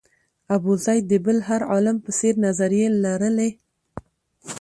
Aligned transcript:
ابوزید 0.55 1.03
د 1.07 1.13
بل 1.25 1.37
هر 1.49 1.61
عالم 1.71 1.97
په 2.05 2.11
څېر 2.17 2.33
نظریې 2.45 2.87
لرلې. 3.03 3.49